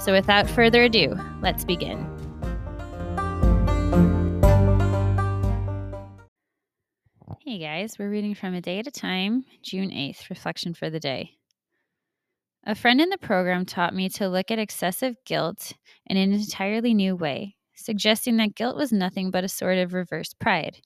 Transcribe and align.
So 0.00 0.12
without 0.12 0.48
further 0.48 0.84
ado, 0.84 1.14
let's 1.42 1.62
begin. 1.62 1.98
Hey 7.44 7.58
guys, 7.58 7.98
we're 7.98 8.08
reading 8.08 8.34
from 8.34 8.54
A 8.54 8.62
Day 8.62 8.78
at 8.78 8.86
a 8.86 8.90
Time, 8.90 9.44
June 9.62 9.90
8th, 9.90 10.30
Reflection 10.30 10.72
for 10.72 10.88
the 10.88 11.00
Day. 11.00 11.32
A 12.64 12.74
friend 12.74 12.98
in 12.98 13.10
the 13.10 13.18
program 13.18 13.66
taught 13.66 13.94
me 13.94 14.08
to 14.10 14.28
look 14.28 14.50
at 14.50 14.58
excessive 14.58 15.16
guilt 15.26 15.74
in 16.06 16.16
an 16.16 16.32
entirely 16.32 16.94
new 16.94 17.14
way, 17.14 17.56
suggesting 17.74 18.38
that 18.38 18.54
guilt 18.54 18.76
was 18.76 18.92
nothing 18.92 19.30
but 19.30 19.44
a 19.44 19.48
sort 19.48 19.76
of 19.76 19.92
reverse 19.92 20.32
pride. 20.32 20.78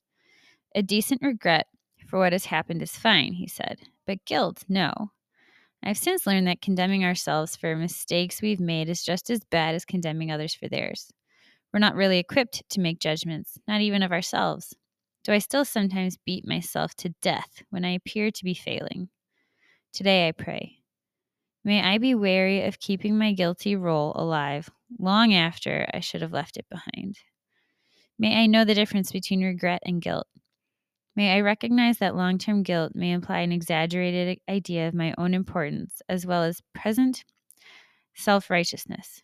A 0.75 0.81
decent 0.81 1.21
regret 1.21 1.67
for 2.05 2.19
what 2.19 2.33
has 2.33 2.45
happened 2.45 2.81
is 2.81 2.97
fine, 2.97 3.31
he 3.31 3.47
said, 3.47 3.79
but 4.05 4.25
guilt, 4.25 4.65
no. 4.67 5.11
I've 5.87 5.97
since 5.99 6.25
learned 6.25 6.47
that 6.47 6.61
condemning 6.61 7.05
ourselves 7.05 7.55
for 7.55 7.75
mistakes 7.75 8.41
we've 8.41 8.59
made 8.59 8.89
is 8.89 9.03
just 9.03 9.29
as 9.29 9.41
bad 9.51 9.75
as 9.75 9.85
condemning 9.85 10.31
others 10.31 10.55
for 10.55 10.67
theirs. 10.67 11.11
We're 11.71 11.79
not 11.79 11.93
really 11.93 12.17
equipped 12.17 12.63
to 12.69 12.79
make 12.79 12.97
judgments, 12.99 13.59
not 13.67 13.81
even 13.81 14.01
of 14.01 14.11
ourselves. 14.11 14.73
Do 15.23 15.31
I 15.31 15.37
still 15.37 15.63
sometimes 15.63 16.17
beat 16.25 16.47
myself 16.47 16.95
to 16.95 17.09
death 17.21 17.61
when 17.69 17.85
I 17.85 17.91
appear 17.91 18.31
to 18.31 18.43
be 18.43 18.55
failing? 18.55 19.09
Today 19.93 20.27
I 20.27 20.31
pray. 20.31 20.79
May 21.63 21.81
I 21.83 21.99
be 21.99 22.15
wary 22.15 22.63
of 22.63 22.79
keeping 22.79 23.17
my 23.17 23.33
guilty 23.33 23.75
role 23.75 24.13
alive 24.15 24.69
long 24.97 25.35
after 25.35 25.87
I 25.93 25.99
should 25.99 26.21
have 26.23 26.33
left 26.33 26.57
it 26.57 26.65
behind. 26.69 27.17
May 28.17 28.41
I 28.41 28.47
know 28.47 28.65
the 28.65 28.73
difference 28.73 29.11
between 29.11 29.43
regret 29.43 29.83
and 29.85 30.01
guilt. 30.01 30.27
May 31.15 31.35
I 31.35 31.41
recognize 31.41 31.97
that 31.99 32.15
long 32.15 32.37
term 32.37 32.63
guilt 32.63 32.93
may 32.95 33.11
imply 33.11 33.39
an 33.39 33.51
exaggerated 33.51 34.39
idea 34.49 34.87
of 34.87 34.93
my 34.93 35.13
own 35.17 35.33
importance 35.33 36.01
as 36.09 36.25
well 36.25 36.43
as 36.43 36.61
present 36.73 37.23
self 38.15 38.49
righteousness. 38.49 39.21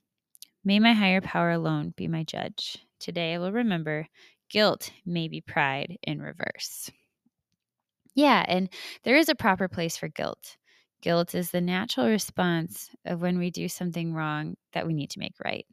May 0.64 0.80
my 0.80 0.94
higher 0.94 1.22
power 1.22 1.52
alone 1.52 1.94
be 1.97 2.08
my 2.08 2.23
judge. 2.23 2.78
Today 3.00 3.34
I 3.36 3.39
will 3.39 3.52
remember 3.52 4.08
guilt 4.50 4.91
may 5.06 5.28
be 5.28 5.41
pride 5.41 5.97
in 6.03 6.22
reverse. 6.22 6.91
Yeah, 8.16 8.44
and 8.47 8.69
there 9.03 9.16
is 9.18 9.30
a 9.30 9.35
proper 9.35 9.68
place 9.68 9.97
for 9.97 10.07
guilt. 10.07 10.57
Guilt 11.01 11.34
is 11.35 11.51
the 11.51 11.62
natural 11.62 12.07
response 12.07 12.90
of 13.06 13.22
when 13.22 13.38
we 13.40 13.50
do 13.51 13.68
something 13.68 14.13
wrong 14.13 14.56
that 14.74 14.85
we 14.85 14.94
need 14.94 15.09
to 15.12 15.19
make 15.19 15.35
right. 15.44 15.66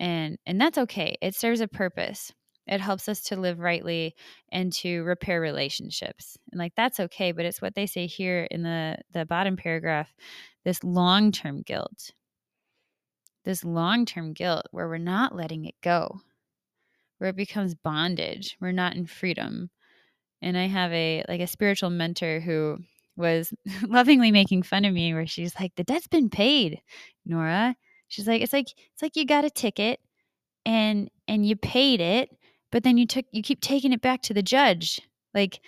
And 0.00 0.38
and 0.46 0.60
that's 0.60 0.78
okay. 0.78 1.16
It 1.20 1.34
serves 1.34 1.60
a 1.60 1.68
purpose. 1.68 2.32
It 2.70 2.80
helps 2.80 3.08
us 3.08 3.20
to 3.22 3.36
live 3.36 3.58
rightly 3.58 4.14
and 4.52 4.72
to 4.74 5.02
repair 5.02 5.40
relationships. 5.40 6.38
And 6.52 6.58
like 6.60 6.72
that's 6.76 7.00
okay, 7.00 7.32
but 7.32 7.44
it's 7.44 7.60
what 7.60 7.74
they 7.74 7.86
say 7.86 8.06
here 8.06 8.46
in 8.48 8.62
the 8.62 8.96
the 9.12 9.26
bottom 9.26 9.56
paragraph, 9.56 10.14
this 10.64 10.82
long-term 10.84 11.62
guilt. 11.62 12.12
This 13.44 13.64
long-term 13.64 14.34
guilt 14.34 14.66
where 14.70 14.88
we're 14.88 14.98
not 14.98 15.34
letting 15.34 15.64
it 15.64 15.74
go. 15.82 16.20
Where 17.18 17.30
it 17.30 17.36
becomes 17.36 17.74
bondage. 17.74 18.56
We're 18.60 18.70
not 18.70 18.94
in 18.94 19.06
freedom. 19.06 19.70
And 20.40 20.56
I 20.56 20.68
have 20.68 20.92
a 20.92 21.24
like 21.28 21.40
a 21.40 21.48
spiritual 21.48 21.90
mentor 21.90 22.38
who 22.38 22.78
was 23.16 23.52
lovingly 23.82 24.30
making 24.30 24.62
fun 24.62 24.84
of 24.84 24.94
me 24.94 25.12
where 25.12 25.26
she's 25.26 25.58
like 25.58 25.74
the 25.74 25.82
debt's 25.82 26.06
been 26.06 26.30
paid, 26.30 26.80
Nora. 27.26 27.74
She's 28.06 28.28
like 28.28 28.42
it's 28.42 28.52
like 28.52 28.68
it's 28.92 29.02
like 29.02 29.16
you 29.16 29.26
got 29.26 29.44
a 29.44 29.50
ticket 29.50 29.98
and 30.64 31.10
and 31.26 31.44
you 31.44 31.56
paid 31.56 32.00
it 32.00 32.30
but 32.72 32.82
then 32.82 32.98
you 32.98 33.06
took 33.06 33.24
you 33.32 33.42
keep 33.42 33.60
taking 33.60 33.92
it 33.92 34.00
back 34.00 34.22
to 34.22 34.34
the 34.34 34.42
judge 34.42 35.00
like 35.34 35.60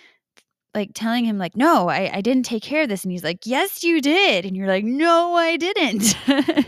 like 0.73 0.91
telling 0.93 1.25
him 1.25 1.37
like 1.37 1.55
no 1.55 1.87
I, 1.89 2.09
I 2.17 2.21
didn't 2.21 2.43
take 2.43 2.63
care 2.63 2.83
of 2.83 2.89
this 2.89 3.03
and 3.03 3.11
he's 3.11 3.23
like 3.23 3.45
yes 3.45 3.83
you 3.83 4.01
did 4.01 4.45
and 4.45 4.55
you're 4.55 4.67
like 4.67 4.85
no 4.85 5.33
i 5.35 5.57
didn't. 5.57 6.15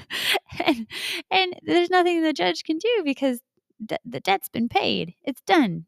And 0.66 0.88
and 1.32 1.54
there's 1.64 1.90
nothing 1.90 2.22
the 2.22 2.34
judge 2.34 2.64
can 2.64 2.78
do 2.78 3.02
because 3.04 3.42
d- 3.86 3.98
the 4.06 4.20
debt's 4.20 4.50
been 4.50 4.70
paid. 4.70 5.16
It's 5.24 5.42
done. 5.42 5.86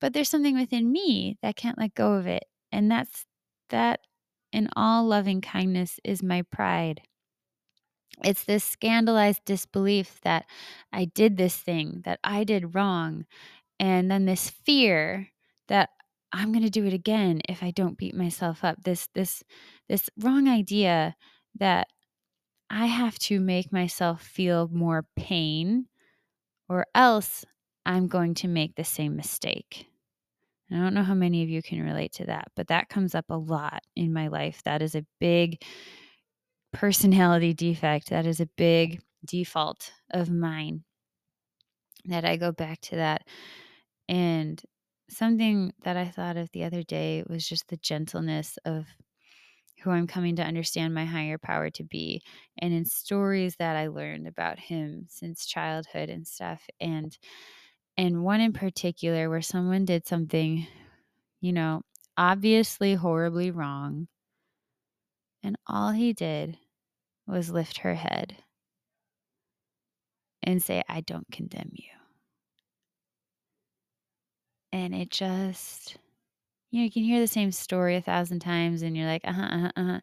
But 0.00 0.12
there's 0.12 0.28
something 0.28 0.56
within 0.56 0.92
me 0.92 1.38
that 1.42 1.56
can't 1.56 1.78
let 1.78 1.94
go 1.94 2.12
of 2.14 2.26
it 2.26 2.44
and 2.72 2.90
that's 2.90 3.26
that 3.70 4.00
in 4.52 4.68
all 4.76 5.04
loving 5.04 5.40
kindness 5.40 5.98
is 6.04 6.22
my 6.22 6.42
pride 6.42 7.00
it's 8.22 8.44
this 8.44 8.64
scandalized 8.64 9.44
disbelief 9.44 10.20
that 10.22 10.46
I 10.92 11.06
did 11.06 11.36
this 11.36 11.56
thing, 11.56 12.02
that 12.04 12.20
I 12.22 12.44
did 12.44 12.74
wrong. 12.74 13.26
And 13.80 14.10
then 14.10 14.24
this 14.24 14.50
fear 14.50 15.28
that 15.68 15.90
I'm 16.32 16.52
going 16.52 16.64
to 16.64 16.70
do 16.70 16.84
it 16.84 16.92
again 16.92 17.40
if 17.48 17.62
I 17.62 17.70
don't 17.70 17.98
beat 17.98 18.14
myself 18.14 18.64
up. 18.64 18.82
This 18.84 19.08
this 19.14 19.42
this 19.88 20.08
wrong 20.18 20.48
idea 20.48 21.16
that 21.58 21.88
I 22.70 22.86
have 22.86 23.18
to 23.20 23.40
make 23.40 23.72
myself 23.72 24.22
feel 24.22 24.68
more 24.72 25.06
pain 25.16 25.86
or 26.68 26.86
else 26.94 27.44
I'm 27.86 28.08
going 28.08 28.34
to 28.34 28.48
make 28.48 28.74
the 28.74 28.84
same 28.84 29.16
mistake. 29.16 29.86
I 30.70 30.76
don't 30.76 30.94
know 30.94 31.02
how 31.02 31.14
many 31.14 31.42
of 31.42 31.50
you 31.50 31.62
can 31.62 31.82
relate 31.82 32.12
to 32.14 32.26
that, 32.26 32.48
but 32.56 32.68
that 32.68 32.88
comes 32.88 33.14
up 33.14 33.26
a 33.28 33.36
lot 33.36 33.82
in 33.94 34.12
my 34.12 34.28
life. 34.28 34.62
That 34.64 34.82
is 34.82 34.94
a 34.94 35.06
big 35.20 35.62
personality 36.74 37.54
defect. 37.54 38.10
That 38.10 38.26
is 38.26 38.40
a 38.40 38.48
big 38.56 39.00
default 39.24 39.92
of 40.10 40.30
mine. 40.30 40.84
That 42.06 42.24
I 42.24 42.36
go 42.36 42.52
back 42.52 42.80
to 42.82 42.96
that. 42.96 43.22
And 44.08 44.62
something 45.08 45.72
that 45.84 45.96
I 45.96 46.06
thought 46.06 46.36
of 46.36 46.50
the 46.52 46.64
other 46.64 46.82
day 46.82 47.24
was 47.28 47.48
just 47.48 47.68
the 47.68 47.78
gentleness 47.78 48.58
of 48.66 48.86
who 49.82 49.90
I'm 49.90 50.06
coming 50.06 50.36
to 50.36 50.42
understand 50.42 50.94
my 50.94 51.04
higher 51.04 51.38
power 51.38 51.70
to 51.70 51.84
be. 51.84 52.22
And 52.58 52.74
in 52.74 52.84
stories 52.84 53.56
that 53.56 53.76
I 53.76 53.88
learned 53.88 54.26
about 54.26 54.58
him 54.58 55.06
since 55.08 55.46
childhood 55.46 56.10
and 56.10 56.26
stuff. 56.26 56.62
And 56.80 57.16
and 57.96 58.24
one 58.24 58.40
in 58.40 58.52
particular 58.52 59.30
where 59.30 59.42
someone 59.42 59.84
did 59.84 60.06
something, 60.06 60.66
you 61.40 61.52
know, 61.52 61.82
obviously 62.16 62.94
horribly 62.94 63.52
wrong. 63.52 64.08
And 65.44 65.56
all 65.66 65.92
he 65.92 66.12
did 66.12 66.58
was 67.26 67.50
lift 67.50 67.78
her 67.78 67.94
head 67.94 68.36
and 70.42 70.62
say, 70.62 70.82
I 70.88 71.00
don't 71.00 71.26
condemn 71.32 71.70
you. 71.72 71.88
And 74.72 74.94
it 74.94 75.10
just, 75.10 75.96
you 76.70 76.80
know, 76.80 76.84
you 76.84 76.90
can 76.90 77.04
hear 77.04 77.20
the 77.20 77.26
same 77.28 77.52
story 77.52 77.96
a 77.96 78.02
thousand 78.02 78.40
times 78.40 78.82
and 78.82 78.96
you're 78.96 79.06
like, 79.06 79.22
uh 79.24 79.32
huh, 79.32 79.42
uh 79.50 79.58
huh, 79.60 79.72
uh 79.76 79.84
huh. 79.84 80.00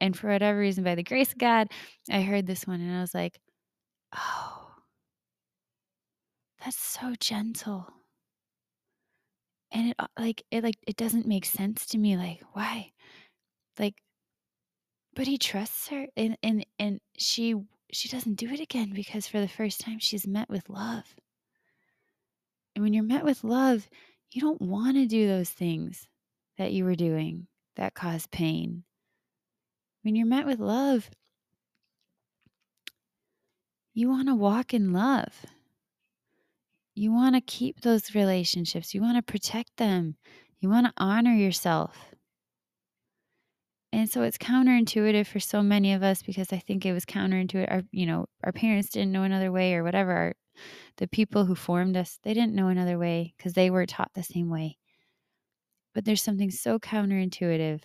And 0.00 0.16
for 0.18 0.30
whatever 0.30 0.58
reason, 0.58 0.84
by 0.84 0.94
the 0.96 1.02
grace 1.04 1.32
of 1.32 1.38
God, 1.38 1.68
I 2.10 2.22
heard 2.22 2.46
this 2.46 2.66
one 2.66 2.80
and 2.80 2.96
I 2.96 3.00
was 3.02 3.14
like, 3.14 3.40
oh, 4.16 4.70
that's 6.64 6.78
so 6.78 7.14
gentle. 7.20 7.92
And 9.72 9.88
it 9.90 9.96
uh, 9.98 10.06
like, 10.18 10.42
it 10.50 10.62
like, 10.62 10.76
it 10.86 10.96
doesn't 10.96 11.26
make 11.26 11.44
sense 11.46 11.86
to 11.86 11.98
me. 11.98 12.16
Like, 12.16 12.42
why? 12.52 12.92
Like, 13.78 13.96
but 15.14 15.26
he 15.26 15.38
trusts 15.38 15.88
her 15.88 16.06
and 16.16 16.36
and 16.42 16.66
and 16.78 17.00
she 17.18 17.54
she 17.92 18.08
doesn't 18.08 18.34
do 18.36 18.48
it 18.50 18.60
again 18.60 18.92
because 18.94 19.26
for 19.28 19.40
the 19.40 19.48
first 19.48 19.80
time 19.80 19.98
she's 19.98 20.26
met 20.26 20.48
with 20.50 20.68
love. 20.68 21.14
And 22.74 22.82
when 22.84 22.92
you're 22.94 23.04
met 23.04 23.24
with 23.24 23.44
love, 23.44 23.88
you 24.30 24.40
don't 24.40 24.62
want 24.62 24.96
to 24.96 25.06
do 25.06 25.26
those 25.28 25.50
things 25.50 26.08
that 26.58 26.72
you 26.72 26.84
were 26.84 26.94
doing 26.94 27.48
that 27.76 27.94
cause 27.94 28.26
pain. 28.26 28.84
When 30.02 30.16
you're 30.16 30.26
met 30.26 30.46
with 30.46 30.58
love, 30.60 31.10
you 33.94 34.08
want 34.08 34.28
to 34.28 34.34
walk 34.34 34.74
in 34.74 34.92
love. 34.92 35.44
you 36.94 37.12
want 37.12 37.34
to 37.34 37.40
keep 37.40 37.80
those 37.80 38.14
relationships, 38.14 38.94
you 38.94 39.00
want 39.00 39.16
to 39.16 39.22
protect 39.32 39.76
them, 39.76 40.16
you 40.60 40.68
want 40.68 40.86
to 40.86 40.92
honor 40.98 41.32
yourself. 41.32 42.11
And 43.92 44.08
so 44.08 44.22
it's 44.22 44.38
counterintuitive 44.38 45.26
for 45.26 45.38
so 45.38 45.62
many 45.62 45.92
of 45.92 46.02
us 46.02 46.22
because 46.22 46.52
I 46.52 46.58
think 46.58 46.86
it 46.86 46.94
was 46.94 47.04
counterintuitive. 47.04 47.70
Our, 47.70 47.82
you 47.90 48.06
know, 48.06 48.26
our 48.42 48.52
parents 48.52 48.88
didn't 48.88 49.12
know 49.12 49.22
another 49.22 49.52
way 49.52 49.74
or 49.74 49.84
whatever. 49.84 50.12
Our, 50.12 50.34
the 50.96 51.06
people 51.06 51.44
who 51.44 51.54
formed 51.54 51.96
us, 51.96 52.18
they 52.22 52.32
didn't 52.32 52.54
know 52.54 52.68
another 52.68 52.98
way 52.98 53.34
because 53.36 53.52
they 53.52 53.68
were 53.68 53.84
taught 53.84 54.12
the 54.14 54.22
same 54.22 54.48
way. 54.48 54.78
But 55.94 56.06
there's 56.06 56.22
something 56.22 56.50
so 56.50 56.78
counterintuitive 56.78 57.82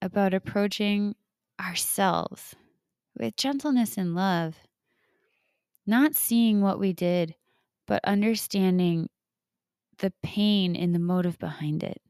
about 0.00 0.32
approaching 0.32 1.16
ourselves 1.60 2.54
with 3.18 3.36
gentleness 3.36 3.96
and 3.96 4.14
love, 4.14 4.56
not 5.86 6.14
seeing 6.14 6.60
what 6.60 6.78
we 6.78 6.92
did, 6.92 7.34
but 7.86 8.04
understanding 8.04 9.08
the 9.98 10.12
pain 10.22 10.76
and 10.76 10.94
the 10.94 11.00
motive 11.00 11.38
behind 11.38 11.82
it. 11.82 12.00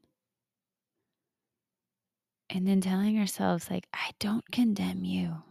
And 2.49 2.67
then 2.67 2.81
telling 2.81 3.19
ourselves, 3.19 3.69
like, 3.69 3.87
I 3.93 4.11
don't 4.19 4.49
condemn 4.51 5.03
you. 5.03 5.43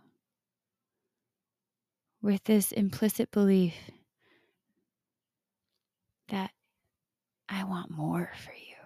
With 2.22 2.44
this 2.44 2.72
implicit 2.72 3.30
belief 3.30 3.74
that 6.28 6.50
I 7.48 7.64
want 7.64 7.90
more 7.90 8.30
for 8.44 8.52
you. 8.52 8.76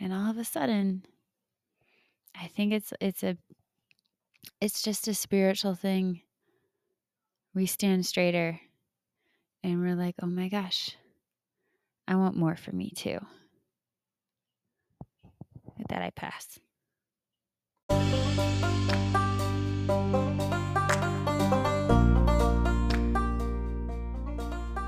And 0.00 0.12
all 0.12 0.30
of 0.30 0.38
a 0.38 0.44
sudden, 0.44 1.04
I 2.34 2.46
think 2.48 2.72
it's 2.72 2.92
it's 3.00 3.22
a 3.22 3.36
it's 4.60 4.82
just 4.82 5.08
a 5.08 5.14
spiritual 5.14 5.74
thing. 5.74 6.22
We 7.54 7.66
stand 7.66 8.06
straighter 8.06 8.60
and 9.62 9.80
we're 9.80 9.94
like, 9.96 10.16
"Oh 10.22 10.26
my 10.26 10.48
gosh. 10.48 10.96
I 12.06 12.16
want 12.16 12.36
more 12.36 12.56
for 12.56 12.72
me 12.72 12.90
too." 12.90 13.18
With 15.84 15.90
that 15.90 16.02
I 16.02 16.10
pass. 16.10 16.58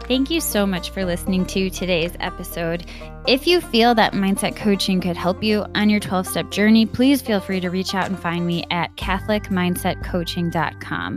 Thank 0.09 0.31
you 0.31 0.41
so 0.41 0.67
much 0.67 0.91
for 0.91 1.05
listening 1.05 1.47
to 1.47 1.69
today's 1.69 2.13
episode. 2.21 2.87
If 3.27 3.49
you 3.49 3.61
feel 3.61 3.93
that 3.97 4.13
mindset 4.13 4.55
coaching 4.55 5.01
could 5.01 5.17
help 5.17 5.43
you 5.43 5.67
on 5.75 5.91
your 5.91 5.99
12 5.99 6.29
step 6.29 6.51
journey, 6.51 6.87
please 6.87 7.21
feel 7.21 7.41
free 7.41 7.59
to 7.61 7.71
reach 7.71 7.93
out 7.95 8.07
and 8.07 8.17
find 8.19 8.47
me 8.47 8.65
at 8.71 8.97
CatholicMindsetCoaching.com. 8.97 11.17